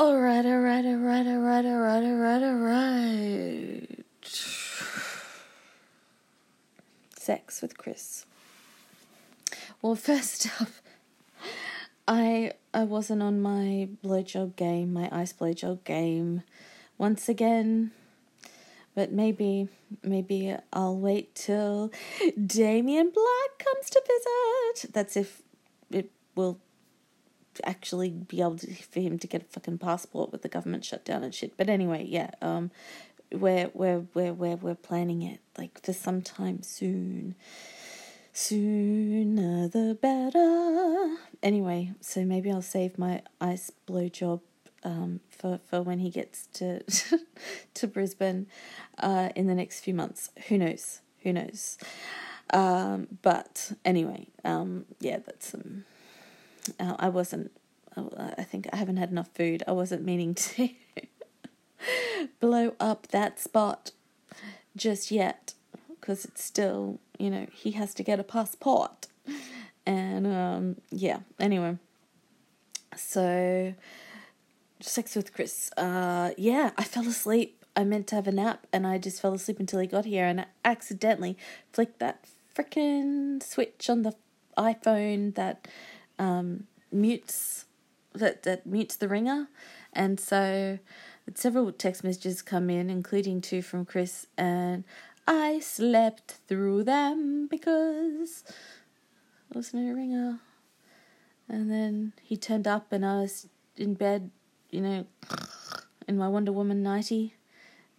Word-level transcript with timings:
Alright, 0.00 0.46
alright, 0.46 0.86
alright, 0.86 1.26
alright, 1.26 1.66
alright, 1.66 2.04
alright, 2.04 2.42
alright. 2.42 4.04
Sex 7.18 7.60
with 7.60 7.76
Chris. 7.76 8.24
Well, 9.82 9.94
first 9.96 10.48
up, 10.58 10.70
I 12.08 12.52
I 12.72 12.84
wasn't 12.84 13.22
on 13.22 13.42
my 13.42 13.90
blowjob 14.02 14.56
game, 14.56 14.94
my 14.94 15.10
ice 15.12 15.34
blowjob 15.34 15.84
game, 15.84 16.44
once 16.96 17.28
again. 17.28 17.90
But 18.94 19.12
maybe, 19.12 19.68
maybe 20.02 20.56
I'll 20.72 20.96
wait 20.96 21.34
till 21.34 21.92
Damien 22.46 23.10
Black 23.10 23.58
comes 23.58 23.90
to 23.90 24.02
visit. 24.06 24.94
That's 24.94 25.18
if 25.18 25.42
it 25.90 26.10
will 26.34 26.58
actually 27.64 28.10
be 28.10 28.40
able 28.40 28.56
to, 28.58 28.74
for 28.74 29.00
him 29.00 29.18
to 29.18 29.26
get 29.26 29.42
a 29.42 29.44
fucking 29.46 29.78
passport 29.78 30.32
with 30.32 30.42
the 30.42 30.48
government 30.48 30.84
shut 30.84 31.04
down 31.04 31.22
and 31.22 31.34
shit. 31.34 31.56
But 31.56 31.68
anyway, 31.68 32.04
yeah, 32.08 32.30
um, 32.42 32.70
we're 33.32 33.70
we're 33.74 34.04
we're 34.14 34.32
we're 34.32 34.56
we're 34.56 34.74
planning 34.74 35.22
it 35.22 35.40
like 35.56 35.80
for 35.84 35.92
some 35.92 36.22
time 36.22 36.62
soon. 36.62 37.34
Sooner 38.32 39.68
the 39.68 39.98
better. 40.00 41.16
Anyway, 41.42 41.92
so 42.00 42.24
maybe 42.24 42.50
I'll 42.50 42.62
save 42.62 42.96
my 42.96 43.22
ice 43.40 43.72
blowjob 43.88 44.40
um, 44.84 45.20
for 45.30 45.60
for 45.66 45.82
when 45.82 45.98
he 45.98 46.10
gets 46.10 46.46
to 46.54 46.82
to 47.74 47.86
Brisbane 47.86 48.46
uh, 48.98 49.30
in 49.34 49.46
the 49.46 49.54
next 49.54 49.80
few 49.80 49.94
months. 49.94 50.30
Who 50.48 50.58
knows? 50.58 51.00
Who 51.22 51.32
knows? 51.32 51.76
Um, 52.52 53.18
but 53.22 53.72
anyway, 53.84 54.28
um, 54.44 54.86
yeah, 54.98 55.18
that's 55.24 55.54
um, 55.54 55.84
uh, 56.78 56.96
I 56.98 57.08
wasn't. 57.08 57.50
Uh, 57.96 58.30
I 58.38 58.44
think 58.44 58.68
I 58.72 58.76
haven't 58.76 58.98
had 58.98 59.10
enough 59.10 59.28
food. 59.34 59.62
I 59.66 59.72
wasn't 59.72 60.04
meaning 60.04 60.34
to 60.34 60.70
blow 62.40 62.74
up 62.78 63.08
that 63.08 63.40
spot 63.40 63.92
just 64.76 65.10
yet 65.10 65.54
because 65.88 66.24
it's 66.24 66.44
still, 66.44 67.00
you 67.18 67.30
know, 67.30 67.46
he 67.52 67.72
has 67.72 67.92
to 67.94 68.02
get 68.02 68.20
a 68.20 68.24
passport. 68.24 69.06
And 69.86 70.26
um, 70.26 70.76
yeah, 70.90 71.20
anyway. 71.38 71.78
So, 72.96 73.74
sex 74.80 75.16
with 75.16 75.32
Chris. 75.32 75.70
Uh, 75.76 76.30
yeah, 76.36 76.70
I 76.76 76.84
fell 76.84 77.06
asleep. 77.06 77.64
I 77.76 77.84
meant 77.84 78.06
to 78.08 78.16
have 78.16 78.26
a 78.26 78.32
nap 78.32 78.66
and 78.72 78.86
I 78.86 78.98
just 78.98 79.22
fell 79.22 79.32
asleep 79.34 79.60
until 79.60 79.80
he 79.80 79.86
got 79.86 80.04
here 80.04 80.26
and 80.26 80.40
I 80.40 80.46
accidentally 80.64 81.36
flicked 81.72 81.98
that 82.00 82.24
freaking 82.54 83.42
switch 83.42 83.88
on 83.88 84.02
the 84.02 84.14
iPhone 84.58 85.34
that 85.36 85.68
um, 86.20 86.66
mutes 86.92 87.64
that 88.12 88.42
that 88.42 88.66
mutes 88.66 88.96
the 88.96 89.08
ringer, 89.08 89.48
and 89.92 90.20
so 90.20 90.78
several 91.34 91.72
text 91.72 92.04
messages 92.04 92.42
come 92.42 92.68
in, 92.68 92.90
including 92.90 93.40
two 93.40 93.62
from 93.62 93.84
Chris, 93.84 94.26
and 94.36 94.84
I 95.26 95.60
slept 95.60 96.38
through 96.46 96.84
them 96.84 97.48
because 97.50 98.44
there 99.48 99.58
was 99.58 99.72
no 99.72 99.92
ringer. 99.92 100.40
And 101.48 101.70
then 101.70 102.12
he 102.22 102.36
turned 102.36 102.68
up, 102.68 102.92
and 102.92 103.04
I 103.04 103.22
was 103.22 103.48
in 103.76 103.94
bed, 103.94 104.30
you 104.70 104.80
know, 104.80 105.06
in 106.06 106.16
my 106.16 106.28
Wonder 106.28 106.52
Woman 106.52 106.82
nighty, 106.82 107.34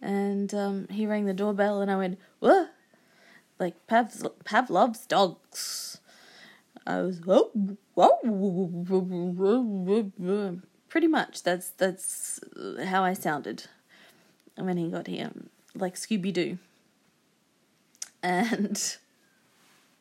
and 0.00 0.54
um, 0.54 0.86
he 0.88 1.06
rang 1.06 1.26
the 1.26 1.34
doorbell, 1.34 1.82
and 1.82 1.90
I 1.90 1.96
went, 1.96 2.18
"What?" 2.38 2.72
Like 3.58 3.74
Pavlov's 3.86 5.06
dogs. 5.06 5.91
I 6.86 7.00
was, 7.00 7.20
oh, 7.26 7.50
pretty 10.88 11.06
much. 11.06 11.42
That's 11.42 11.70
that's 11.70 12.40
how 12.84 13.04
I 13.04 13.12
sounded 13.12 13.64
when 14.56 14.76
he 14.76 14.88
got 14.88 15.06
here, 15.06 15.30
like 15.74 15.94
Scooby 15.94 16.32
Doo. 16.32 16.58
And 18.22 18.96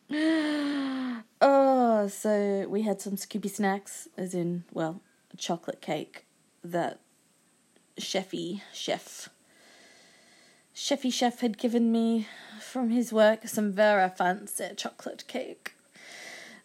oh, 1.42 2.08
so 2.08 2.68
we 2.68 2.82
had 2.82 3.02
some 3.02 3.16
Scooby 3.16 3.50
snacks, 3.50 4.08
as 4.18 4.34
in, 4.34 4.64
well, 4.74 5.02
a 5.34 5.38
chocolate 5.38 5.82
cake 5.82 6.26
that 6.64 7.00
Chefy 8.00 8.62
Chef 8.74 9.30
Chefy 10.74 11.12
Chef 11.12 11.42
had 11.42 11.58
given 11.58 11.92
me 11.92 12.28
from 12.60 12.90
his 12.90 13.12
work 13.12 13.48
some 13.48 13.72
very 13.72 14.10
fancy 14.10 14.70
chocolate 14.76 15.26
cake. 15.28 15.74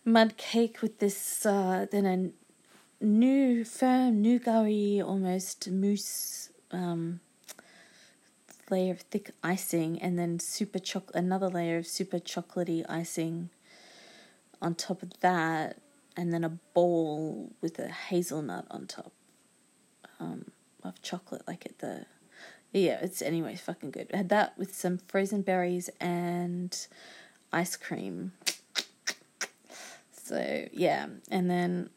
Mud 0.06 0.36
cake 0.36 0.82
with 0.82 1.00
this, 1.00 1.44
uh, 1.44 1.84
then 1.90 2.06
a 2.06 3.04
new, 3.04 3.64
firm, 3.64 4.22
nougat 4.22 5.04
almost 5.04 5.68
mousse 5.68 6.50
um, 6.70 7.18
layer 8.70 8.92
of 8.92 9.00
thick 9.00 9.32
icing, 9.42 10.00
and 10.00 10.16
then 10.16 10.38
super 10.38 10.78
choc 10.78 11.10
another 11.12 11.48
layer 11.48 11.78
of 11.78 11.88
super 11.88 12.20
chocolatey 12.20 12.88
icing 12.88 13.50
on 14.62 14.76
top 14.76 15.02
of 15.02 15.18
that, 15.22 15.78
and 16.16 16.32
then 16.32 16.44
a 16.44 16.50
bowl 16.72 17.50
with 17.60 17.76
a 17.80 17.88
hazelnut 17.88 18.64
on 18.70 18.86
top 18.86 19.10
um, 20.20 20.52
of 20.84 21.02
chocolate, 21.02 21.42
like 21.48 21.66
at 21.66 21.80
the 21.80 22.06
yeah, 22.72 22.98
it's 23.02 23.22
anyway 23.22 23.56
fucking 23.56 23.90
good. 23.90 24.08
I 24.14 24.18
had 24.18 24.28
that 24.28 24.56
with 24.56 24.72
some 24.72 24.98
frozen 24.98 25.42
berries 25.42 25.90
and 26.00 26.86
ice 27.52 27.74
cream. 27.74 28.32
So 30.26 30.66
yeah, 30.72 31.06
and 31.30 31.48
then 31.48 31.90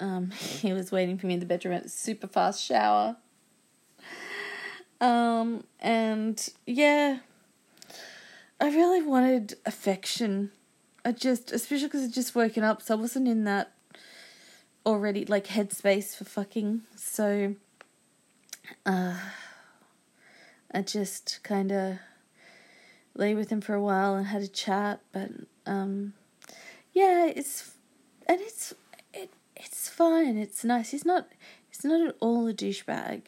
um, 0.00 0.30
he 0.32 0.72
was 0.72 0.90
waiting 0.90 1.18
for 1.18 1.26
me 1.26 1.34
in 1.34 1.40
the 1.40 1.46
bedroom 1.46 1.74
at 1.74 1.90
super 1.90 2.26
fast 2.26 2.62
shower. 2.64 3.16
Um, 5.00 5.64
and 5.78 6.48
yeah, 6.66 7.18
I 8.60 8.68
really 8.70 9.02
wanted 9.02 9.54
affection. 9.64 10.50
I 11.04 11.12
just, 11.12 11.52
especially 11.52 11.86
because 11.86 12.02
I 12.02 12.10
just 12.10 12.34
woken 12.34 12.64
up, 12.64 12.82
so 12.82 12.96
I 12.96 13.00
wasn't 13.00 13.28
in 13.28 13.44
that 13.44 13.72
already 14.84 15.24
like 15.24 15.46
headspace 15.46 16.16
for 16.16 16.24
fucking. 16.24 16.82
So, 16.96 17.54
uh, 18.84 19.16
I 20.72 20.82
just 20.82 21.38
kind 21.44 21.70
of 21.70 21.98
lay 23.14 23.36
with 23.36 23.50
him 23.50 23.60
for 23.60 23.74
a 23.74 23.82
while 23.82 24.16
and 24.16 24.26
had 24.26 24.42
a 24.42 24.48
chat, 24.48 25.00
but 25.12 25.30
um, 25.66 26.14
yeah, 26.92 27.26
it's 27.26 27.75
and 28.26 28.40
it's 28.40 28.74
it 29.14 29.30
it's 29.56 29.88
fine. 29.88 30.36
It's 30.36 30.64
nice. 30.64 30.90
He's 30.90 31.04
not 31.04 31.28
he's 31.68 31.84
not 31.84 32.06
at 32.06 32.16
all 32.20 32.46
a 32.46 32.54
douchebag, 32.54 33.22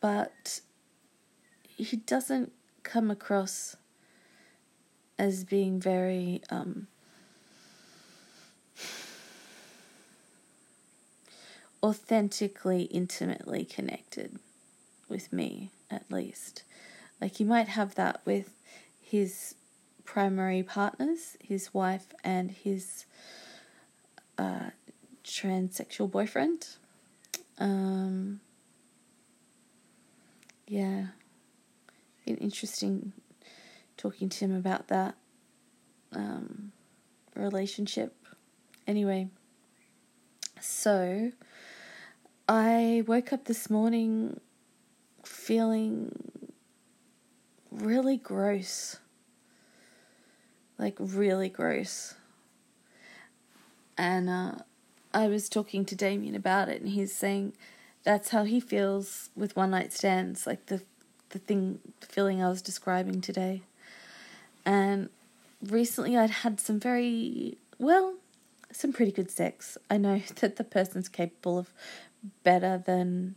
but 0.00 0.60
he 1.76 1.96
doesn't 1.96 2.52
come 2.82 3.10
across 3.10 3.76
as 5.18 5.44
being 5.44 5.80
very 5.80 6.42
um, 6.50 6.86
authentically, 11.82 12.82
intimately 12.84 13.64
connected 13.64 14.38
with 15.08 15.32
me, 15.32 15.70
at 15.90 16.10
least. 16.10 16.62
Like, 17.20 17.40
you 17.40 17.46
might 17.46 17.68
have 17.68 17.94
that 17.94 18.20
with 18.24 18.50
his 19.00 19.54
primary 20.04 20.62
partners, 20.62 21.36
his 21.42 21.72
wife 21.72 22.06
and 22.22 22.50
his 22.50 23.04
uh, 24.38 24.70
transsexual 25.24 26.10
boyfriend. 26.10 26.68
Um, 27.58 28.40
yeah, 30.66 31.06
been 32.24 32.36
interesting 32.36 33.12
talking 33.96 34.28
to 34.28 34.44
him 34.44 34.54
about 34.54 34.88
that 34.88 35.14
um, 36.12 36.72
relationship. 37.34 38.14
Anyway, 38.86 39.28
so 40.60 41.32
I 42.48 43.04
woke 43.06 43.32
up 43.32 43.44
this 43.46 43.70
morning 43.70 44.40
feeling 45.24 46.12
really 47.70 48.16
gross. 48.16 48.98
Like, 50.78 50.96
really 50.98 51.48
gross. 51.48 52.14
And 53.98 54.28
uh, 54.28 54.52
I 55.14 55.28
was 55.28 55.48
talking 55.48 55.84
to 55.86 55.96
Damien 55.96 56.34
about 56.34 56.68
it, 56.68 56.80
and 56.80 56.90
he's 56.90 57.14
saying 57.14 57.54
that's 58.04 58.30
how 58.30 58.44
he 58.44 58.60
feels 58.60 59.30
with 59.34 59.56
one 59.56 59.70
night 59.70 59.92
stands, 59.92 60.46
like 60.46 60.66
the 60.66 60.82
the 61.30 61.38
thing, 61.40 61.80
feeling 62.00 62.42
I 62.42 62.48
was 62.48 62.62
describing 62.62 63.20
today. 63.20 63.62
And 64.64 65.08
recently, 65.62 66.16
I'd 66.16 66.30
had 66.30 66.60
some 66.60 66.78
very 66.78 67.58
well, 67.78 68.14
some 68.72 68.92
pretty 68.92 69.12
good 69.12 69.30
sex. 69.30 69.76
I 69.90 69.96
know 69.96 70.22
that 70.40 70.56
the 70.56 70.64
person's 70.64 71.08
capable 71.08 71.58
of 71.58 71.70
better 72.42 72.82
than 72.84 73.36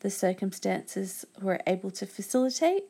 the 0.00 0.10
circumstances 0.10 1.24
were 1.40 1.60
able 1.66 1.90
to 1.90 2.04
facilitate, 2.04 2.84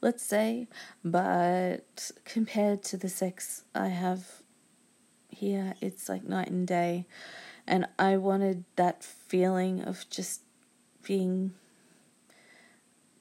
let's 0.00 0.22
say, 0.22 0.66
but 1.02 2.10
compared 2.24 2.82
to 2.82 2.98
the 2.98 3.08
sex 3.08 3.62
I 3.74 3.88
have 3.88 4.42
here, 5.32 5.74
it's 5.80 6.08
like 6.08 6.24
night 6.24 6.48
and 6.48 6.66
day. 6.66 7.06
And 7.66 7.86
I 7.98 8.16
wanted 8.16 8.64
that 8.76 9.04
feeling 9.04 9.82
of 9.82 10.04
just 10.10 10.42
being 11.02 11.54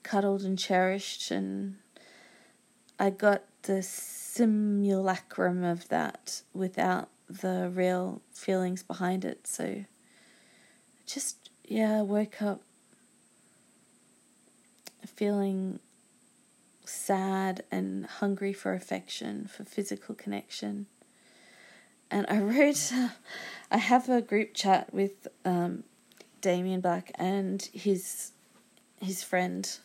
cuddled 0.03 0.41
and 0.41 0.57
cherished, 0.57 1.29
and 1.31 1.75
I 2.99 3.09
got 3.11 3.43
the 3.63 3.83
simulacrum 3.83 5.63
of 5.63 5.87
that 5.89 6.41
without 6.53 7.09
the 7.29 7.69
real 7.73 8.21
feelings 8.33 8.81
behind 8.81 9.23
it. 9.23 9.45
So 9.45 9.85
just, 11.05 11.49
yeah, 11.63 12.01
woke 12.01 12.41
up 12.41 12.61
feeling 15.05 15.79
sad 16.85 17.63
and 17.71 18.05
hungry 18.05 18.53
for 18.53 18.73
affection, 18.73 19.47
for 19.47 19.63
physical 19.63 20.15
connection. 20.15 20.87
And 22.11 22.25
I 22.29 22.39
wrote, 22.39 22.91
I 23.71 23.77
have 23.77 24.09
a 24.09 24.21
group 24.21 24.53
chat 24.53 24.93
with 24.93 25.27
um, 25.45 25.83
Damien 26.41 26.81
Black 26.81 27.11
and 27.15 27.61
his 27.73 28.31
his 29.01 29.23
friend, 29.23 29.77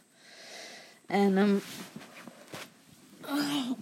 and 1.08 1.38
um, 1.38 1.62
oh, 3.28 3.76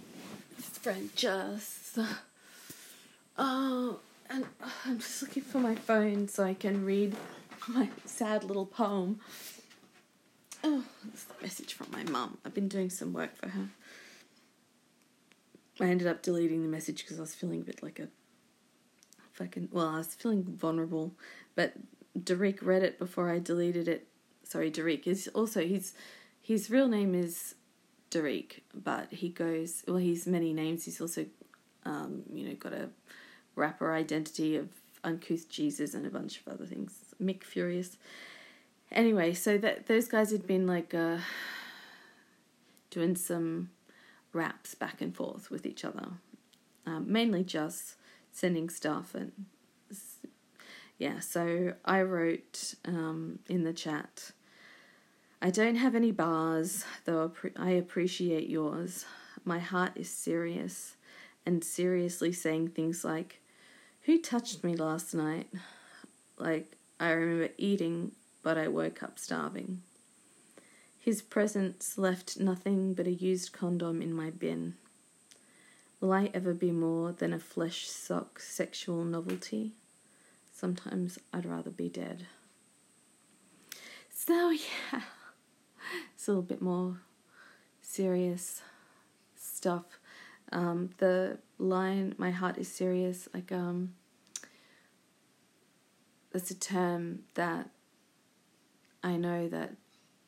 his 0.55 0.65
friend 0.65 1.09
just, 1.15 1.97
oh, 3.37 3.99
and 4.29 4.45
I'm 4.85 4.99
just 4.99 5.21
looking 5.21 5.43
for 5.43 5.59
my 5.59 5.75
phone 5.75 6.27
so 6.27 6.43
I 6.43 6.53
can 6.53 6.85
read 6.85 7.15
my 7.67 7.89
sad 8.05 8.43
little 8.43 8.65
poem. 8.65 9.19
Oh, 10.63 10.83
it's 11.11 11.25
a 11.39 11.43
message 11.43 11.73
from 11.73 11.87
my 11.91 12.03
mum. 12.03 12.37
I've 12.45 12.53
been 12.53 12.67
doing 12.67 12.89
some 12.89 13.11
work 13.11 13.35
for 13.35 13.49
her. 13.49 13.69
I 15.79 15.85
ended 15.85 16.07
up 16.07 16.21
deleting 16.21 16.61
the 16.61 16.69
message 16.69 17.03
because 17.03 17.17
I 17.17 17.21
was 17.21 17.33
feeling 17.33 17.61
a 17.61 17.63
bit 17.63 17.81
like 17.81 17.99
a 17.99 18.07
fucking. 19.33 19.69
Well, 19.71 19.87
I 19.87 19.97
was 19.97 20.15
feeling 20.15 20.43
vulnerable, 20.43 21.13
but 21.55 21.73
Derek 22.21 22.61
read 22.61 22.83
it 22.83 22.97
before 22.97 23.29
I 23.29 23.39
deleted 23.39 23.87
it. 23.87 24.07
Sorry, 24.43 24.69
Derek 24.69 25.07
is 25.07 25.27
also 25.29 25.65
his 25.65 25.93
his 26.41 26.69
real 26.69 26.87
name 26.87 27.15
is 27.15 27.55
Derek, 28.09 28.63
but 28.73 29.11
he 29.11 29.29
goes 29.29 29.83
well. 29.87 29.97
He's 29.97 30.27
many 30.27 30.53
names. 30.53 30.85
He's 30.85 31.01
also, 31.01 31.25
um, 31.85 32.23
you 32.31 32.47
know, 32.47 32.53
got 32.55 32.73
a 32.73 32.89
rapper 33.55 33.93
identity 33.93 34.55
of 34.55 34.69
uncouth 35.03 35.49
Jesus 35.49 35.93
and 35.93 36.05
a 36.05 36.09
bunch 36.09 36.39
of 36.39 36.53
other 36.53 36.65
things. 36.65 37.13
Mick 37.21 37.43
Furious 37.43 37.97
anyway, 38.91 39.33
so 39.33 39.57
that 39.57 39.87
those 39.87 40.07
guys 40.07 40.31
had 40.31 40.45
been 40.47 40.67
like 40.67 40.93
uh, 40.93 41.17
doing 42.89 43.15
some 43.15 43.69
raps 44.31 44.75
back 44.75 45.01
and 45.01 45.15
forth 45.15 45.49
with 45.51 45.65
each 45.65 45.83
other, 45.83 46.07
um, 46.85 47.11
mainly 47.11 47.43
just 47.43 47.95
sending 48.33 48.69
stuff 48.69 49.15
and 49.15 49.31
yeah. 50.97 51.19
So 51.19 51.73
I 51.85 52.01
wrote 52.01 52.75
um, 52.85 53.39
in 53.47 53.63
the 53.63 53.73
chat. 53.73 54.31
I 55.41 55.49
don't 55.49 55.75
have 55.75 55.95
any 55.95 56.11
bars, 56.11 56.85
though 57.05 57.31
I 57.57 57.71
appreciate 57.71 58.49
yours. 58.49 59.05
My 59.43 59.59
heart 59.59 59.91
is 59.95 60.09
serious, 60.09 60.95
and 61.45 61.63
seriously 61.63 62.31
saying 62.31 62.69
things 62.69 63.03
like, 63.03 63.41
Who 64.03 64.21
touched 64.21 64.63
me 64.63 64.75
last 64.75 65.13
night? 65.13 65.49
Like, 66.37 66.77
I 66.99 67.11
remember 67.11 67.53
eating 67.57 68.13
but 68.43 68.57
I 68.57 68.67
woke 68.67 69.01
up 69.01 69.17
starving. 69.17 69.81
His 70.99 71.21
presence 71.21 71.97
left 71.97 72.39
nothing 72.39 72.93
but 72.93 73.07
a 73.07 73.11
used 73.11 73.53
condom 73.53 74.01
in 74.01 74.13
my 74.13 74.29
bin. 74.29 74.75
Will 76.03 76.11
I 76.11 76.29
ever 76.33 76.53
be 76.53 76.73
more 76.73 77.13
than 77.13 77.31
a 77.31 77.39
flesh 77.39 77.87
sock 77.87 78.37
sexual 78.37 79.05
novelty? 79.05 79.71
Sometimes 80.51 81.17
I'd 81.31 81.45
rather 81.45 81.69
be 81.69 81.87
dead. 81.87 82.27
So, 84.09 84.49
yeah, 84.49 85.03
it's 86.13 86.27
a 86.27 86.31
little 86.31 86.43
bit 86.43 86.61
more 86.61 86.99
serious 87.81 88.61
stuff. 89.37 89.85
Um, 90.51 90.89
the 90.97 91.37
line, 91.57 92.15
my 92.17 92.31
heart 92.31 92.57
is 92.57 92.67
serious, 92.67 93.29
like, 93.33 93.53
um, 93.53 93.93
that's 96.33 96.51
a 96.51 96.59
term 96.59 97.19
that 97.35 97.69
I 99.01 99.15
know 99.15 99.47
that 99.47 99.75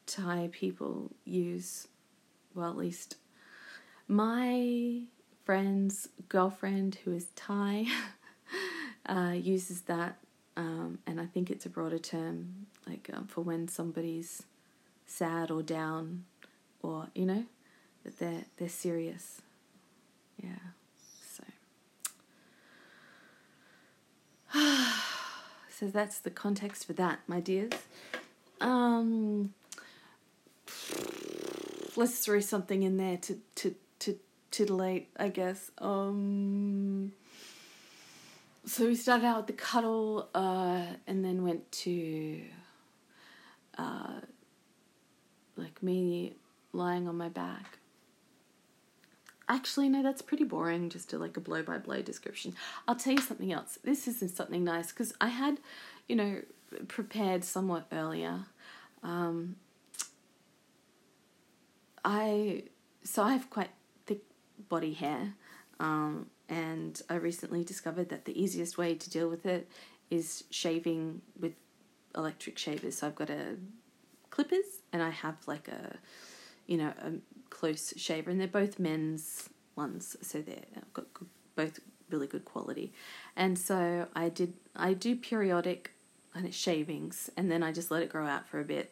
Thai 0.08 0.48
people 0.54 1.12
use, 1.26 1.90
well, 2.54 2.70
at 2.70 2.78
least 2.78 3.18
my 4.08 5.02
friend's 5.46 6.10
girlfriend, 6.28 6.98
who 7.06 7.14
is 7.14 7.28
Thai, 7.36 7.86
uh, 9.06 9.34
uses 9.34 9.82
that, 9.82 10.18
um, 10.58 11.00
and 11.06 11.22
I 11.22 11.28
think 11.28 11.52
it's 11.52 11.66
a 11.66 11.70
broader 11.70 12.00
term, 12.00 12.66
like 12.88 13.10
um, 13.14 13.28
for 13.28 13.42
when 13.42 13.68
somebody's 13.68 14.44
sad 15.06 15.52
or 15.52 15.62
down, 15.62 16.26
or 16.82 17.08
you 17.14 17.26
know, 17.26 17.46
that 18.04 18.20
they're 18.20 18.46
they're 18.58 18.70
serious. 18.70 19.42
Yeah. 20.42 20.50
So. 21.22 21.44
so 25.70 25.88
that's 25.88 26.20
the 26.20 26.32
context 26.32 26.88
for 26.88 26.94
that, 26.94 27.20
my 27.28 27.40
dears. 27.40 27.74
Um, 28.62 29.54
let's 31.96 32.20
throw 32.20 32.40
something 32.40 32.84
in 32.84 32.98
there 32.98 33.18
to 33.18 33.38
to 33.56 33.70
to 33.72 33.76
titillate, 34.56 35.10
I 35.18 35.30
guess. 35.30 35.72
Um, 35.80 37.12
so 38.66 38.86
we 38.86 38.96
started 38.96 39.26
out 39.26 39.38
with 39.38 39.48
the 39.48 39.54
cuddle, 39.54 40.30
uh, 40.34 40.86
and 41.08 41.26
then 41.26 41.44
went 41.44 41.70
to, 41.84 42.42
uh, 43.78 44.22
like 45.58 45.84
me 45.84 46.36
lying 46.72 47.08
on 47.08 47.18
my 47.18 47.30
back. 47.30 47.80
Actually, 49.48 49.90
no, 49.90 50.02
that's 50.02 50.22
pretty 50.22 50.44
boring. 50.44 50.90
Just 50.90 51.10
to 51.10 51.20
like 51.20 51.38
a 51.38 51.40
blow 51.40 51.62
by 51.62 51.78
blow 51.78 52.02
description. 52.02 52.56
I'll 52.88 52.96
tell 52.96 53.14
you 53.14 53.22
something 53.22 53.52
else. 53.52 53.78
This 53.84 54.08
isn't 54.08 54.36
something 54.36 54.64
nice 54.64 54.92
because 54.92 55.14
I 55.22 55.28
had, 55.28 55.60
you 56.08 56.16
know, 56.16 56.42
prepared 56.88 57.44
somewhat 57.44 57.86
earlier. 57.92 58.46
Um, 59.04 59.58
I 62.04 62.64
so 63.04 63.22
I 63.22 63.34
have 63.34 63.52
quite 63.52 63.70
body 64.70 64.94
hair, 64.94 65.34
um, 65.80 66.28
and 66.50 67.02
I 67.10 67.16
recently 67.16 67.64
discovered 67.64 68.10
that 68.10 68.26
the 68.26 68.40
easiest 68.42 68.78
way 68.78 68.96
to 68.96 69.10
deal 69.10 69.30
with 69.30 69.46
it 69.46 69.70
is 70.10 70.44
shaving 70.50 71.22
with 71.40 71.54
electric 72.16 72.58
shavers. 72.58 72.98
So 72.98 73.08
I've 73.08 73.16
got 73.16 73.30
a 73.30 73.58
clippers, 74.30 74.82
and 74.94 75.02
I 75.02 75.10
have 75.10 75.36
like 75.48 75.68
a, 75.68 75.98
you 76.68 76.78
know, 76.78 76.94
a 77.04 77.14
close 77.50 77.94
shaver, 77.98 78.30
and 78.30 78.40
they're 78.40 78.48
both 78.48 78.80
men's 78.80 79.50
ones, 79.76 80.16
so 80.22 80.42
they're 80.42 80.66
I've 80.76 80.94
got 80.94 81.14
good, 81.14 81.30
both 81.56 81.80
really 82.10 82.28
good 82.28 82.46
quality, 82.46 82.94
and 83.36 83.58
so 83.58 84.08
I 84.16 84.30
did 84.30 84.54
I 84.76 84.94
do 84.94 85.16
periodic 85.16 85.92
kind 86.34 86.46
of 86.46 86.54
shavings, 86.54 87.30
and 87.38 87.50
then 87.50 87.64
I 87.64 87.72
just 87.72 87.92
let 87.92 88.04
it 88.04 88.10
grow 88.10 88.28
out 88.28 88.48
for 88.48 88.60
a 88.60 88.66
bit. 88.66 88.92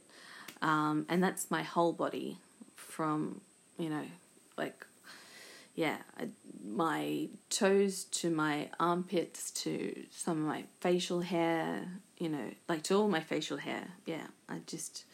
Um, 0.62 1.06
and 1.10 1.22
that's 1.22 1.52
my 1.52 1.62
whole 1.62 1.92
body 1.92 2.38
from, 2.78 3.42
you 3.78 3.90
know, 3.90 4.06
like, 4.58 4.88
yeah, 5.76 5.98
my 6.64 7.30
toes 7.50 8.04
to 8.06 8.30
my 8.30 8.70
armpits 8.80 9.50
to 9.52 10.06
some 10.12 10.40
of 10.40 10.48
my 10.48 10.66
facial 10.80 11.22
hair, 11.22 11.88
you 12.18 12.30
know, 12.30 12.52
like 12.70 12.84
to 12.84 12.96
all 12.96 13.08
my 13.08 13.20
facial 13.20 13.58
hair. 13.58 13.88
Yeah, 14.06 14.28
I 14.48 14.60
just 14.68 15.06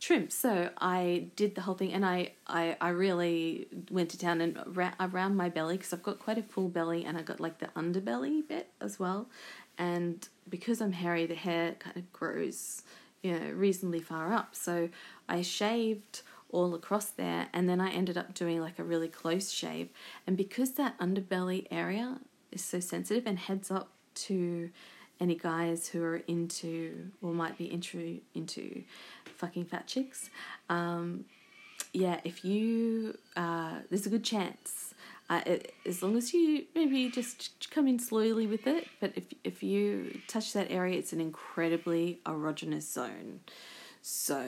trim. 0.00 0.30
So 0.30 0.70
I 0.78 1.26
did 1.36 1.54
the 1.54 1.60
whole 1.60 1.74
thing, 1.74 1.92
and 1.92 2.06
I 2.06 2.32
I, 2.46 2.76
I 2.80 2.88
really 2.90 3.68
went 3.90 4.08
to 4.10 4.18
town 4.18 4.40
and 4.40 4.58
ra- 4.66 4.94
around 4.98 5.36
my 5.36 5.50
belly 5.50 5.76
because 5.76 5.92
I've 5.92 6.02
got 6.02 6.18
quite 6.18 6.38
a 6.38 6.42
full 6.42 6.68
belly, 6.68 7.04
and 7.04 7.18
I 7.18 7.22
got 7.22 7.38
like 7.38 7.58
the 7.58 7.66
underbelly 7.76 8.46
bit 8.46 8.70
as 8.80 8.98
well, 8.98 9.28
and 9.76 10.26
because 10.48 10.80
I'm 10.80 10.92
hairy, 10.92 11.26
the 11.26 11.34
hair 11.34 11.74
kind 11.78 11.96
of 11.98 12.10
grows, 12.14 12.82
you 13.22 13.38
know, 13.38 13.50
reasonably 13.50 14.00
far 14.00 14.32
up. 14.32 14.54
So 14.54 14.88
I 15.28 15.42
shaved 15.42 16.22
all 16.50 16.74
across 16.74 17.06
there, 17.06 17.48
and 17.52 17.68
then 17.68 17.80
I 17.80 17.90
ended 17.90 18.16
up 18.16 18.34
doing 18.34 18.60
like 18.60 18.78
a 18.78 18.84
really 18.84 19.08
close 19.08 19.50
shave. 19.50 19.90
And 20.26 20.36
because 20.36 20.72
that 20.72 20.98
underbelly 20.98 21.66
area 21.70 22.18
is 22.50 22.64
so 22.64 22.80
sensitive 22.80 23.26
and 23.26 23.38
heads 23.38 23.70
up 23.70 23.90
to 24.14 24.70
any 25.20 25.34
guys 25.34 25.88
who 25.88 26.02
are 26.02 26.22
into 26.28 27.10
or 27.20 27.32
might 27.32 27.58
be 27.58 27.70
into 27.70 28.20
into 28.34 28.84
fucking 29.36 29.66
fat 29.66 29.86
chicks, 29.86 30.30
um, 30.68 31.24
yeah, 31.92 32.20
if 32.24 32.44
you 32.44 33.16
uh, 33.36 33.80
there's 33.90 34.06
a 34.06 34.10
good 34.10 34.24
chance 34.24 34.88
uh, 35.30 35.42
it, 35.44 35.74
as 35.84 36.02
long 36.02 36.16
as 36.16 36.32
you 36.32 36.64
maybe 36.74 37.10
just 37.10 37.70
come 37.70 37.86
in 37.86 37.98
slowly 37.98 38.46
with 38.46 38.66
it, 38.66 38.88
but 39.00 39.12
if 39.14 39.24
if 39.44 39.62
you 39.62 40.20
touch 40.26 40.52
that 40.54 40.70
area, 40.70 40.98
it's 40.98 41.12
an 41.12 41.20
incredibly 41.20 42.20
erogenous 42.24 42.90
zone. 42.92 43.40
So 44.00 44.42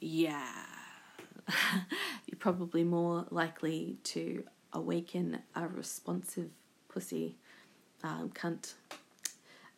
yeah, 0.00 0.64
you're 2.26 2.38
probably 2.38 2.84
more 2.84 3.26
likely 3.30 3.98
to 4.04 4.44
awaken 4.72 5.38
a 5.54 5.66
responsive 5.66 6.50
pussy, 6.88 7.36
um, 8.02 8.30
cunt, 8.34 8.74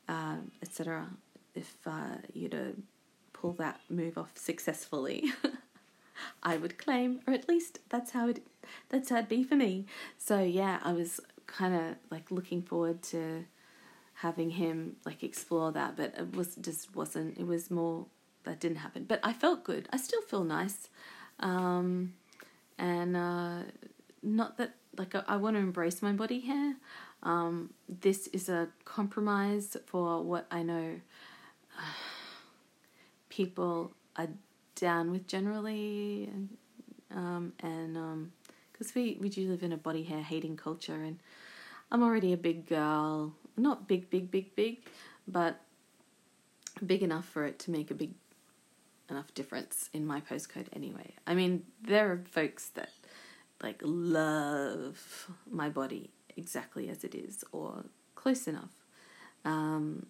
uh, 0.08 0.36
etc. 0.62 1.08
If 1.54 1.76
uh, 1.86 2.16
you 2.32 2.48
to 2.50 2.74
pull 3.32 3.52
that 3.54 3.80
move 3.90 4.16
off 4.16 4.30
successfully. 4.36 5.32
I 6.42 6.56
would 6.56 6.78
claim, 6.78 7.20
or 7.26 7.34
at 7.34 7.48
least 7.48 7.80
that's 7.88 8.12
how 8.12 8.28
it 8.28 8.46
that's 8.88 9.10
how 9.10 9.16
it'd 9.16 9.28
be 9.28 9.42
for 9.42 9.56
me. 9.56 9.86
So 10.18 10.40
yeah, 10.40 10.78
I 10.82 10.92
was 10.92 11.20
kind 11.46 11.74
of 11.74 11.96
like 12.10 12.30
looking 12.30 12.62
forward 12.62 13.02
to 13.04 13.44
having 14.14 14.50
him 14.50 14.96
like 15.04 15.22
explore 15.22 15.72
that, 15.72 15.96
but 15.96 16.14
it 16.16 16.36
was 16.36 16.54
just 16.56 16.94
wasn't. 16.94 17.38
It 17.38 17.46
was 17.46 17.70
more 17.70 18.06
that 18.44 18.60
didn't 18.60 18.78
happen. 18.78 19.04
But 19.04 19.20
I 19.22 19.32
felt 19.32 19.64
good. 19.64 19.88
I 19.92 19.96
still 19.96 20.22
feel 20.22 20.44
nice, 20.44 20.88
um, 21.40 22.14
and 22.78 23.16
uh, 23.16 23.62
not 24.22 24.58
that 24.58 24.74
like 24.96 25.14
I, 25.14 25.22
I 25.26 25.36
want 25.36 25.56
to 25.56 25.60
embrace 25.60 26.02
my 26.02 26.12
body 26.12 26.40
hair. 26.40 26.76
Um, 27.22 27.70
this 27.88 28.26
is 28.28 28.48
a 28.48 28.68
compromise 28.84 29.76
for 29.86 30.22
what 30.22 30.46
I 30.50 30.62
know 30.62 31.00
people 33.28 33.92
are 34.16 34.28
down 34.74 35.10
with 35.10 35.26
generally, 35.26 36.28
and 36.32 36.48
um, 37.10 37.52
and 37.60 38.30
because 38.72 38.88
um, 38.88 38.92
we 38.94 39.18
we 39.20 39.28
do 39.28 39.48
live 39.48 39.62
in 39.62 39.72
a 39.72 39.76
body 39.76 40.02
hair 40.02 40.22
hating 40.22 40.56
culture, 40.56 41.02
and 41.02 41.18
I'm 41.90 42.02
already 42.02 42.32
a 42.32 42.36
big 42.38 42.66
girl, 42.66 43.34
not 43.56 43.86
big, 43.86 44.10
big, 44.10 44.30
big, 44.30 44.54
big, 44.56 44.78
but 45.28 45.60
big 46.84 47.02
enough 47.02 47.26
for 47.26 47.44
it 47.44 47.58
to 47.60 47.70
make 47.70 47.90
a 47.90 47.94
big 47.94 48.12
enough 49.12 49.32
difference 49.34 49.88
in 49.92 50.06
my 50.06 50.20
postcode 50.20 50.66
anyway. 50.72 51.14
I 51.26 51.34
mean, 51.34 51.64
there 51.80 52.10
are 52.10 52.24
folks 52.30 52.68
that 52.70 52.90
like 53.62 53.80
love 53.82 55.28
my 55.50 55.68
body 55.68 56.10
exactly 56.36 56.88
as 56.88 57.04
it 57.04 57.14
is 57.14 57.44
or 57.52 57.84
close 58.16 58.48
enough. 58.48 58.72
Um, 59.44 60.06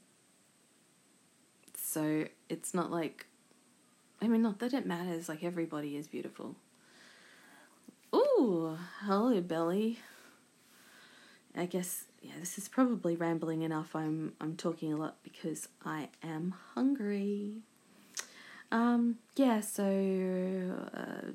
so 1.75 2.25
it's 2.49 2.73
not 2.73 2.91
like, 2.91 3.27
I 4.23 4.29
mean, 4.29 4.43
not 4.43 4.59
that 4.61 4.73
it 4.73 4.87
matters, 4.87 5.29
like 5.29 5.45
everybody 5.45 5.97
is 5.97 6.07
beautiful. 6.07 6.57
Ooh, 8.15 8.79
hello, 9.01 9.41
belly. 9.41 9.99
I 11.55 11.67
guess 11.67 12.05
yeah, 12.23 12.33
this 12.39 12.57
is 12.57 12.69
probably 12.69 13.17
rambling 13.17 13.63
enough. 13.63 13.95
I'm 13.95 14.35
I'm 14.41 14.57
talking 14.57 14.93
a 14.93 14.97
lot 14.97 15.17
because 15.23 15.69
I 15.85 16.09
am 16.23 16.55
hungry. 16.75 17.63
Um, 18.73 19.19
yeah, 19.37 19.61
so 19.61 19.85
uh, 20.95 21.31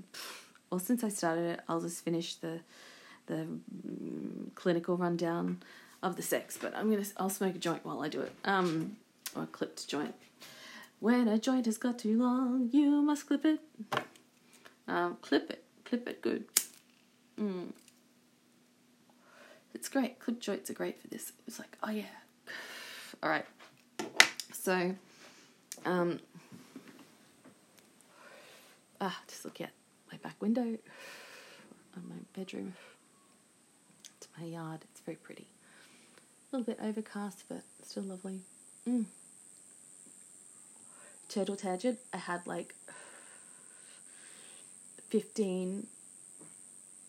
well, 0.71 0.79
since 0.79 1.03
I 1.03 1.09
started 1.09 1.51
it, 1.51 1.59
I'll 1.69 1.79
just 1.79 2.03
finish 2.03 2.35
the 2.35 2.59
the 3.27 3.47
mm, 3.87 4.53
clinical 4.55 4.97
rundown 4.97 5.61
of 6.01 6.15
the 6.15 6.23
sex. 6.23 6.57
But 6.59 6.75
I'm 6.75 6.89
gonna 6.89 7.05
I'll 7.17 7.29
smoke 7.29 7.55
a 7.55 7.59
joint 7.59 7.85
while 7.85 8.01
I 8.01 8.09
do 8.09 8.21
it. 8.21 8.33
Um, 8.43 8.97
or 9.35 9.43
a 9.43 9.47
clipped 9.47 9.87
joint. 9.87 10.15
When 10.99 11.27
a 11.27 11.37
joint 11.37 11.67
has 11.67 11.77
got 11.77 11.99
too 11.99 12.17
long, 12.17 12.69
you 12.73 12.89
must 13.03 13.27
clip 13.27 13.45
it. 13.45 13.59
Um, 14.87 15.17
clip 15.21 15.51
it, 15.51 15.63
clip 15.85 16.09
it 16.09 16.21
good. 16.23 16.45
Mm. 17.39 17.67
It's 19.75 19.89
great. 19.89 20.17
Clip 20.19 20.39
joints 20.39 20.71
are 20.71 20.73
great 20.73 20.99
for 20.99 21.07
this. 21.09 21.29
It 21.29 21.45
was 21.45 21.59
like, 21.59 21.77
oh 21.83 21.91
yeah. 21.91 22.05
All 23.21 23.29
right. 23.29 23.45
So, 24.53 24.95
um, 25.85 26.19
ah, 29.01 29.19
just 29.27 29.45
look 29.45 29.61
at 29.61 29.71
my 30.11 30.17
back 30.19 30.41
window 30.41 30.77
of 31.95 32.09
my 32.09 32.15
bedroom. 32.33 32.73
It's 34.17 34.27
my 34.37 34.45
yard. 34.45 34.81
It's 34.91 35.01
very 35.01 35.17
pretty. 35.17 35.47
A 36.51 36.57
little 36.57 36.73
bit 36.73 36.83
overcast, 36.83 37.43
but 37.49 37.63
still 37.83 38.03
lovely. 38.03 38.41
Mm. 38.87 39.05
Turtle 41.29 41.55
tangent. 41.55 41.99
I 42.13 42.17
had 42.17 42.47
like 42.47 42.73
15 45.09 45.87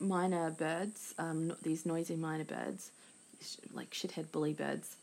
miner 0.00 0.50
birds, 0.50 1.14
um, 1.18 1.52
these 1.62 1.85
noisy 1.85 2.16
miner 2.16 2.45
birds, 2.45 2.90
like 3.73 3.90
shithead 3.90 4.30
bully 4.33 4.52
birds. 4.52 4.97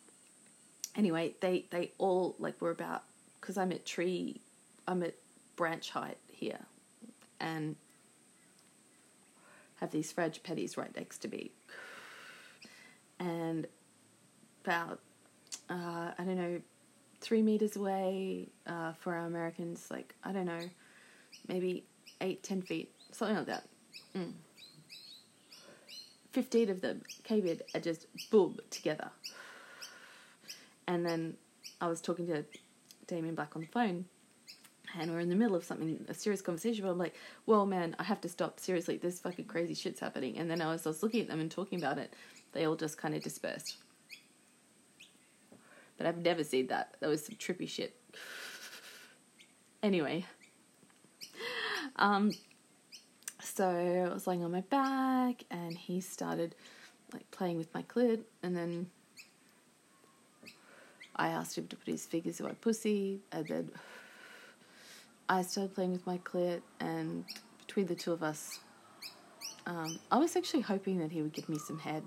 Anyway, 0.96 1.34
they, 1.42 1.65
they 1.72 1.92
all 1.98 2.36
like 2.39 2.60
were 2.62 2.72
about, 2.72 3.04
because 3.39 3.58
I'm 3.58 3.72
at 3.72 3.86
tree, 3.86 4.39
I'm 4.88 5.04
at 5.04 5.15
branch 5.56 5.92
height 5.92 6.18
here, 6.32 6.60
and 7.39 7.75
have 9.80 9.92
these 9.92 10.12
frangipetties 10.12 10.77
right 10.77 10.96
next 10.96 11.20
to 11.20 11.27
me. 11.27 11.51
And 13.20 13.68
about, 14.63 15.00
uh, 15.70 16.12
I 16.18 16.24
don't 16.24 16.38
know, 16.38 16.62
three 17.22 17.42
meters 17.42 17.75
away 17.75 18.50
uh, 18.68 18.94
for 18.94 19.13
our 19.13 19.25
Americans, 19.25 19.88
like, 19.89 20.15
I 20.24 20.32
don't 20.32 20.46
know, 20.46 20.70
maybe 21.48 21.86
eight, 22.22 22.44
ten 22.44 22.62
feet, 22.62 22.92
something 23.12 23.38
like 23.38 23.48
that. 23.48 23.68
Mm. 24.15 24.34
15 26.32 26.70
of 26.70 26.82
them 26.82 27.01
came 27.24 27.46
in 27.46 27.62
and 27.74 27.82
just 27.82 28.08
boom 28.30 28.58
together. 28.70 29.10
And 30.88 31.06
then 31.06 31.36
I 31.80 31.88
was 31.88 32.01
talking 32.01 32.27
to 32.27 32.44
Damien 33.08 33.36
Black 33.36 33.56
on 33.56 33.62
the 33.62 33.68
phone 33.68 34.06
and 35.00 35.12
we're 35.12 35.20
in 35.20 35.30
the 35.30 35.36
middle 35.36 35.56
of 35.56 35.64
something, 35.64 36.06
a 36.08 36.14
serious 36.14 36.42
conversation. 36.42 36.84
But 36.84 36.92
I'm 36.92 36.98
like, 36.98 37.16
well, 37.46 37.66
man, 37.66 37.96
I 38.00 38.04
have 38.04 38.22
to 38.22 38.30
stop. 38.30 38.60
Seriously, 38.60 38.98
this 38.98 39.20
fucking 39.20 39.46
crazy 39.46 39.74
shit's 39.74 40.00
happening. 40.00 40.38
And 40.38 40.50
then 40.50 40.62
I 40.62 40.72
was, 40.72 40.86
I 40.86 40.90
was 40.90 41.04
looking 41.04 41.22
at 41.22 41.28
them 41.28 41.40
and 41.40 41.52
talking 41.52 41.80
about 41.80 41.98
it. 41.98 42.14
They 42.54 42.66
all 42.66 42.75
just 42.75 42.98
kind 42.98 43.16
of 43.16 43.24
dispersed. 43.24 43.78
But 45.98 46.08
I've 46.08 46.18
never 46.18 46.44
seen 46.44 46.68
that. 46.68 46.96
That 47.00 47.10
was 47.10 47.25
some 47.25 47.36
trippy 47.36 47.70
shit. 47.70 47.96
Anyway, 49.84 50.25
um, 51.98 52.32
so 53.40 53.68
I 54.10 54.14
was 54.14 54.25
lying 54.25 54.44
on 54.44 54.52
my 54.52 54.62
back, 54.62 55.44
and 55.52 55.78
he 55.78 56.02
started 56.02 56.56
like 57.14 57.30
playing 57.30 57.58
with 57.58 57.72
my 57.74 57.84
clit, 57.84 58.22
and 58.42 58.58
then 58.58 58.90
I 61.16 61.28
asked 61.28 61.58
him 61.58 61.68
to 61.68 61.75
put 61.75 61.88
his 61.88 62.06
fingers 62.06 62.40
in 62.40 62.48
my 62.48 62.54
pussy, 62.54 63.22
and 63.32 63.48
then 63.48 63.72
I 65.27 65.41
started 65.41 65.74
playing 65.74 65.91
with 65.91 66.05
my 66.05 66.20
clit, 66.20 66.62
and 66.79 67.25
between 67.65 67.88
the 67.88 67.96
two 67.96 68.12
of 68.12 68.22
us, 68.22 68.60
um, 69.65 70.00
I 70.12 70.17
was 70.17 70.36
actually 70.36 70.62
hoping 70.62 71.00
that 71.00 71.12
he 71.12 71.22
would 71.22 71.34
give 71.34 71.50
me 71.50 71.58
some 71.58 71.79
head. 71.79 72.03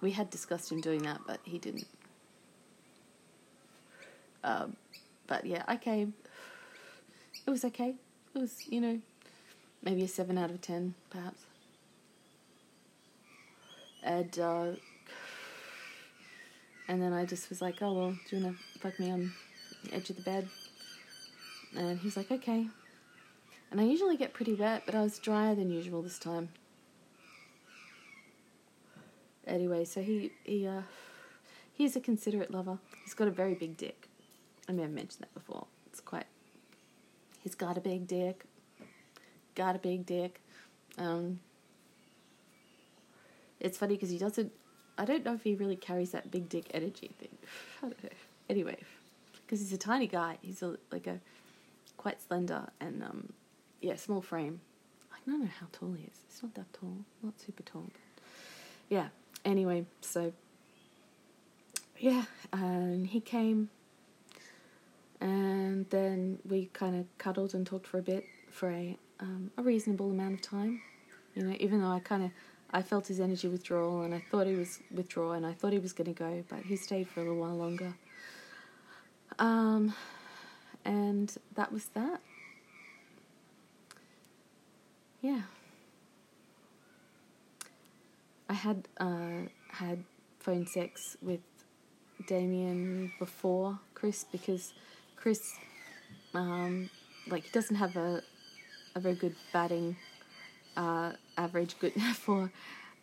We 0.00 0.12
had 0.12 0.30
discussed 0.30 0.70
him 0.70 0.80
doing 0.80 1.02
that, 1.02 1.20
but 1.26 1.40
he 1.42 1.58
didn't. 1.58 1.88
Um, 4.44 4.76
but 5.26 5.44
yeah, 5.44 5.64
I 5.66 5.76
came. 5.76 6.14
It 7.46 7.50
was 7.50 7.64
okay. 7.64 7.94
It 8.34 8.38
was, 8.38 8.66
you 8.68 8.80
know, 8.80 9.00
maybe 9.82 10.04
a 10.04 10.08
7 10.08 10.38
out 10.38 10.50
of 10.50 10.60
10, 10.60 10.94
perhaps. 11.10 11.42
And, 14.04 14.38
uh, 14.38 14.66
and 16.86 17.02
then 17.02 17.12
I 17.12 17.24
just 17.24 17.48
was 17.48 17.60
like, 17.60 17.82
oh, 17.82 17.92
well, 17.92 18.10
do 18.28 18.36
you 18.36 18.44
want 18.44 18.56
to 18.56 18.78
fuck 18.78 19.00
me 19.00 19.10
on 19.10 19.32
the 19.84 19.94
edge 19.94 20.10
of 20.10 20.16
the 20.16 20.22
bed? 20.22 20.48
And 21.76 21.98
he's 22.00 22.16
like, 22.16 22.30
okay. 22.30 22.68
And 23.70 23.80
I 23.80 23.84
usually 23.84 24.16
get 24.16 24.32
pretty 24.32 24.54
wet, 24.54 24.82
but 24.86 24.94
I 24.94 25.02
was 25.02 25.18
drier 25.18 25.54
than 25.54 25.70
usual 25.70 26.02
this 26.02 26.18
time. 26.18 26.48
Anyway, 29.46 29.84
so 29.84 30.02
he, 30.02 30.32
he, 30.44 30.66
uh, 30.66 30.82
he's 31.72 31.94
a 31.94 32.00
considerate 32.00 32.50
lover. 32.50 32.78
He's 33.04 33.14
got 33.14 33.28
a 33.28 33.30
very 33.30 33.54
big 33.54 33.76
dick. 33.76 34.08
I 34.68 34.72
may 34.72 34.82
have 34.82 34.90
mentioned 34.90 35.20
that 35.22 35.34
before. 35.34 35.66
It's 35.86 36.00
quite, 36.00 36.26
he's 37.42 37.54
got 37.54 37.76
a 37.76 37.80
big 37.80 38.06
dick 38.06 38.46
got 39.56 39.74
a 39.74 39.78
big 39.80 40.06
dick. 40.06 40.40
Um, 40.98 41.40
it's 43.58 43.76
funny 43.76 43.94
because 43.94 44.10
he 44.10 44.18
doesn't. 44.18 44.52
I 44.96 45.04
don't 45.04 45.24
know 45.24 45.34
if 45.34 45.42
he 45.42 45.56
really 45.56 45.76
carries 45.76 46.12
that 46.12 46.30
big 46.30 46.48
dick 46.48 46.70
energy 46.72 47.10
thing. 47.18 47.36
I 47.82 47.86
don't 47.88 48.04
know. 48.04 48.10
Anyway, 48.48 48.78
because 49.44 49.58
he's 49.58 49.72
a 49.72 49.78
tiny 49.78 50.06
guy. 50.06 50.38
He's 50.40 50.62
a, 50.62 50.76
like 50.92 51.08
a 51.08 51.18
quite 51.96 52.20
slender 52.20 52.68
and 52.80 53.02
um, 53.02 53.32
yeah, 53.80 53.96
small 53.96 54.20
frame. 54.20 54.60
I 55.12 55.18
don't 55.28 55.40
know 55.40 55.50
how 55.60 55.66
tall 55.72 55.92
he 55.92 56.04
is. 56.04 56.18
It's 56.28 56.42
not 56.42 56.54
that 56.54 56.72
tall. 56.72 56.98
Not 57.22 57.40
super 57.40 57.62
tall. 57.62 57.86
Yeah. 58.88 59.08
Anyway, 59.44 59.86
so 60.00 60.32
yeah, 61.98 62.24
and 62.52 63.06
he 63.06 63.20
came, 63.20 63.70
and 65.20 65.88
then 65.90 66.38
we 66.48 66.68
kind 66.72 66.98
of 66.98 67.06
cuddled 67.18 67.54
and 67.54 67.66
talked 67.66 67.86
for 67.86 67.98
a 67.98 68.02
bit 68.02 68.24
for 68.50 68.70
a 68.70 68.96
um, 69.20 69.50
a 69.56 69.62
reasonable 69.62 70.10
amount 70.10 70.34
of 70.34 70.42
time. 70.42 70.82
You 71.34 71.44
know, 71.44 71.56
even 71.60 71.80
though 71.80 71.90
I 71.90 72.00
kind 72.00 72.24
of 72.24 72.30
I 72.70 72.82
felt 72.82 73.06
his 73.06 73.20
energy 73.20 73.48
withdrawal 73.48 74.02
and 74.02 74.14
I 74.14 74.22
thought 74.30 74.46
he 74.46 74.54
was 74.54 74.80
withdraw 74.90 75.32
and 75.32 75.46
I 75.46 75.52
thought 75.52 75.72
he 75.72 75.78
was 75.78 75.92
going 75.92 76.12
to 76.12 76.18
go, 76.18 76.44
but 76.48 76.60
he 76.60 76.76
stayed 76.76 77.08
for 77.08 77.20
a 77.20 77.22
little 77.22 77.38
while 77.38 77.54
longer. 77.56 77.94
Um, 79.38 79.94
and 80.86 81.36
that 81.54 81.72
was 81.72 81.86
that. 81.94 82.20
Yeah. 85.22 85.42
I 88.48 88.54
had 88.54 88.88
uh, 88.98 89.48
had 89.68 90.04
phone 90.38 90.66
sex 90.66 91.16
with 91.20 91.40
Damien 92.26 93.12
before 93.18 93.80
Chris 93.94 94.24
because 94.30 94.72
Chris 95.16 95.54
Um, 96.34 96.90
like 97.28 97.44
he 97.44 97.50
doesn't 97.50 97.76
have 97.76 97.96
a 97.96 98.22
a 98.96 99.00
very 99.00 99.14
good 99.14 99.36
batting 99.52 99.96
uh, 100.76 101.12
average, 101.38 101.78
good 101.80 101.94
for 102.14 102.52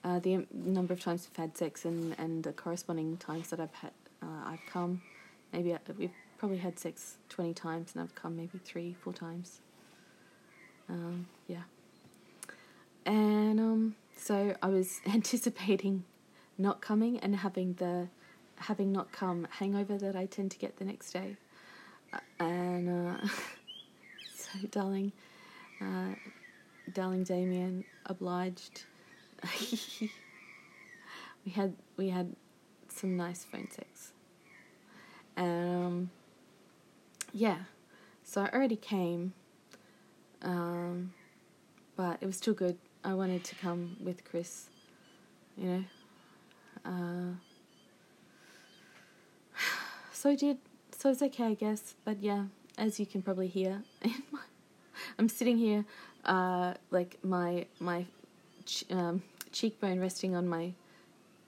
uh, 0.03 0.19
the 0.19 0.47
number 0.53 0.93
of 0.93 1.01
times 1.01 1.27
we've 1.29 1.37
had 1.45 1.57
sex 1.57 1.85
and 1.85 2.15
and 2.19 2.43
the 2.43 2.53
corresponding 2.53 3.17
times 3.17 3.49
that 3.51 3.59
I've 3.59 3.73
had 3.73 3.93
uh, 4.23 4.43
I've 4.51 4.65
come. 4.71 5.01
Maybe 5.53 5.73
I, 5.73 5.79
we've 5.97 6.11
probably 6.37 6.57
had 6.57 6.77
sex 6.79 7.17
twenty 7.29 7.53
times 7.53 7.91
and 7.93 8.01
I've 8.03 8.15
come 8.15 8.35
maybe 8.35 8.57
three 8.57 8.95
four 9.01 9.13
times. 9.13 9.61
Um, 10.89 11.27
yeah. 11.47 11.63
And 13.05 13.59
um, 13.59 13.95
so 14.17 14.55
I 14.61 14.67
was 14.67 14.99
anticipating 15.05 16.03
not 16.57 16.81
coming 16.81 17.19
and 17.19 17.35
having 17.35 17.73
the 17.75 18.07
having 18.57 18.91
not 18.91 19.11
come 19.11 19.47
hangover 19.59 19.97
that 19.97 20.15
I 20.15 20.25
tend 20.25 20.51
to 20.51 20.57
get 20.57 20.77
the 20.77 20.85
next 20.85 21.11
day. 21.11 21.35
Uh, 22.13 22.19
and 22.39 23.09
uh, 23.09 23.27
so, 24.35 24.51
darling, 24.69 25.11
uh, 25.81 26.15
darling 26.93 27.23
Damien, 27.23 27.83
obliged. 28.05 28.83
we 31.45 31.51
had 31.51 31.75
we 31.97 32.09
had 32.09 32.35
some 32.87 33.17
nice 33.17 33.43
phone 33.43 33.69
sex. 33.71 34.13
Um, 35.37 36.09
yeah, 37.33 37.57
so 38.23 38.41
I 38.41 38.49
already 38.55 38.75
came, 38.75 39.33
um, 40.41 41.13
but 41.95 42.17
it 42.21 42.25
was 42.25 42.39
too 42.39 42.53
good. 42.53 42.77
I 43.03 43.13
wanted 43.13 43.43
to 43.45 43.55
come 43.55 43.97
with 43.99 44.23
Chris, 44.23 44.67
you 45.57 45.67
know. 45.67 45.83
Uh, 46.85 47.33
so 50.13 50.29
I 50.29 50.35
did. 50.35 50.57
So 50.97 51.09
it's 51.09 51.21
okay, 51.21 51.45
I 51.45 51.53
guess. 51.55 51.95
But 52.05 52.21
yeah, 52.21 52.45
as 52.77 52.99
you 52.99 53.05
can 53.05 53.21
probably 53.21 53.47
hear, 53.47 53.83
I'm 55.19 55.27
sitting 55.27 55.57
here, 55.57 55.85
uh, 56.25 56.75
like 56.91 57.17
my 57.23 57.65
my 57.79 58.05
ch- 58.65 58.85
um, 58.91 59.23
cheekbone 59.51 59.99
resting 59.99 60.35
on 60.35 60.47
my 60.47 60.73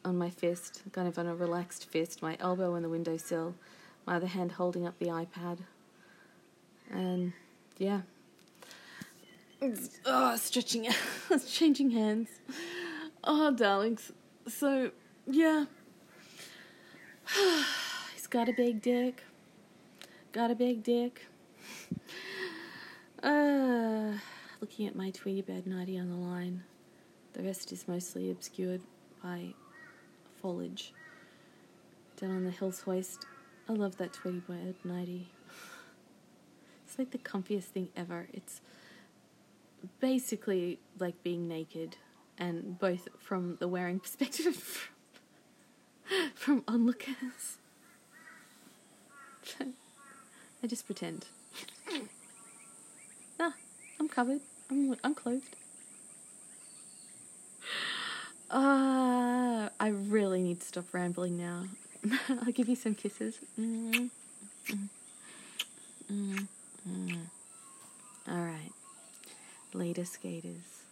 on 0.06 0.18
my 0.18 0.30
fist, 0.30 0.84
kind 0.92 1.08
of 1.08 1.18
on 1.18 1.28
a 1.28 1.36
relaxed 1.36 1.90
fist, 1.90 2.22
my 2.22 2.38
elbow 2.40 2.76
on 2.76 2.84
the 2.84 2.90
windowsill, 2.90 3.56
my 4.06 4.16
other 4.16 4.28
hand 4.28 4.54
holding 4.54 4.86
up 4.86 4.98
the 5.00 5.08
iPad, 5.08 5.60
and 6.92 7.34
yeah. 7.78 8.02
Oh, 10.06 10.36
stretching, 10.36 10.88
out, 11.32 11.46
changing 11.48 11.90
hands. 11.92 12.30
Oh, 13.24 13.52
darlings. 13.52 14.12
So, 14.48 14.92
yeah. 15.26 15.66
He's 18.14 18.28
got 18.28 18.48
a 18.48 18.54
big 18.54 18.82
dick. 18.82 19.24
Got 20.32 20.52
a 20.52 20.56
big 20.56 20.84
dick. 20.84 21.26
Uh, 23.24 24.12
looking 24.62 24.86
at 24.86 24.96
my 24.96 25.10
Tweety 25.10 25.42
Bird 25.42 25.66
nighty 25.66 25.98
on 25.98 26.10
the 26.10 26.16
line. 26.16 26.64
The 27.34 27.44
rest 27.44 27.72
is 27.72 27.88
mostly 27.88 28.30
obscured 28.30 28.82
by 29.24 29.54
foliage. 30.46 30.94
Down 32.22 32.30
on 32.30 32.44
the 32.46 32.52
Hills 32.52 32.82
Hoist. 32.82 33.26
I 33.68 33.74
love 33.74 33.98
that 33.98 34.14
Tweety 34.14 34.42
Bird 34.42 34.76
nighty. 34.84 35.32
It's 36.86 37.00
like 37.00 37.10
the 37.10 37.18
comfiest 37.18 37.64
thing 37.64 37.90
ever. 37.98 38.28
It's 38.32 38.62
basically 40.00 40.78
like 41.00 41.24
being 41.24 41.48
naked, 41.48 41.98
and 42.38 42.78
both 42.78 43.08
from 43.18 43.58
the 43.60 43.68
wearing 43.68 44.00
perspective 44.06 44.92
from 46.36 46.64
onlookers. 46.68 47.58
I 49.60 50.68
just 50.68 50.86
pretend. 50.86 51.26
ah, 53.40 53.54
I'm 54.00 54.08
covered. 54.08 54.42
I'm 54.70 54.96
I'm 55.04 55.16
clothed. 55.16 55.56
Uh, 58.50 59.70
I 59.80 59.88
really 59.88 60.42
need 60.42 60.62
to 60.62 60.68
stop 60.68 60.94
rambling 60.94 61.38
now. 61.38 61.64
I'll 62.30 62.52
give 62.52 62.70
you 62.70 62.76
some 62.76 62.96
kisses. 62.96 63.40
Mm. 63.60 64.10
Mm. 66.12 66.48
Mm. 66.88 67.18
All 68.30 68.38
right. 68.38 68.72
Later, 69.74 70.06
skaters. 70.06 70.85